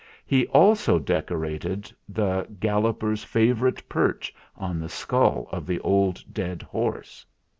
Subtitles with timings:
[0.25, 6.63] He also decorated the Gal loper's favourite perch on the skull of the old dead
[6.63, 7.23] horse.